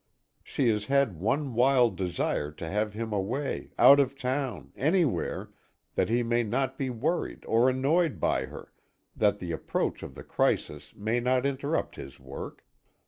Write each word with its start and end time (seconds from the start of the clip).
She 0.43 0.67
has 0.69 0.87
had 0.87 1.19
one 1.19 1.53
wild 1.53 1.95
desire 1.95 2.51
to 2.53 2.67
have 2.67 2.93
him 2.93 3.13
away, 3.13 3.69
out 3.77 3.99
of 3.99 4.17
town, 4.17 4.73
anywhere, 4.75 5.51
that 5.93 6.09
he 6.09 6.23
may 6.23 6.41
not 6.41 6.75
be 6.75 6.89
worried 6.89 7.45
or 7.45 7.69
annoyed 7.69 8.19
by 8.19 8.45
her; 8.45 8.73
that 9.15 9.37
the 9.37 9.51
approach 9.51 10.01
of 10.01 10.15
the 10.15 10.23
crisis 10.23 10.95
may 10.95 11.19
not 11.19 11.45
interrupt 11.45 11.97
his 11.97 12.19
work. 12.19 12.65